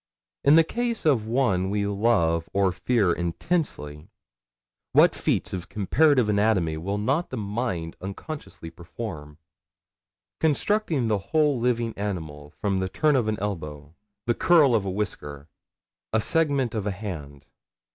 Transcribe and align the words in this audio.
In 0.43 0.55
the 0.55 0.63
case 0.63 1.05
of 1.05 1.27
one 1.27 1.69
we 1.69 1.85
love 1.85 2.49
or 2.53 2.71
fear 2.71 3.13
intensely, 3.13 4.07
what 4.93 5.13
feats 5.13 5.53
of 5.53 5.69
comparative 5.69 6.27
anatomy 6.27 6.75
will 6.77 6.97
not 6.97 7.29
the 7.29 7.37
mind 7.37 7.95
unconsciously 8.01 8.71
perform? 8.71 9.37
Constructing 10.39 11.07
the 11.07 11.19
whole 11.29 11.59
living 11.59 11.93
animal 11.95 12.49
from 12.49 12.79
the 12.79 12.89
turn 12.89 13.15
of 13.15 13.27
an 13.27 13.37
elbow, 13.39 13.93
the 14.25 14.33
curl 14.33 14.73
of 14.73 14.85
a 14.85 14.89
whisker, 14.89 15.47
a 16.11 16.19
segment 16.19 16.73
of 16.73 16.87
a 16.87 16.91
hand. 16.91 17.45